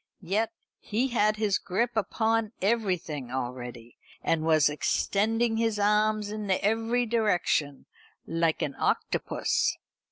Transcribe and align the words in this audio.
Yet 0.23 0.51
he 0.79 1.09
had 1.09 1.35
his 1.35 1.59
grip 1.59 1.91
upon 1.95 2.53
everything 2.59 3.29
already, 3.29 3.97
and 4.23 4.41
was 4.43 4.67
extending 4.67 5.57
his 5.57 5.77
arms 5.77 6.31
in 6.31 6.49
every 6.49 7.05
direction, 7.05 7.85
like 8.25 8.63
an 8.63 8.73
octopus. 8.79 9.77